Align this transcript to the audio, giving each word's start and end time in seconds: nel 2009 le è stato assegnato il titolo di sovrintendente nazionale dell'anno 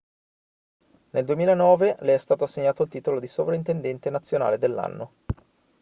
nel 1.11 1.25
2009 1.25 1.97
le 1.99 2.15
è 2.15 2.17
stato 2.17 2.45
assegnato 2.45 2.81
il 2.81 2.89
titolo 2.89 3.19
di 3.19 3.27
sovrintendente 3.27 4.09
nazionale 4.09 4.57
dell'anno 4.57 5.11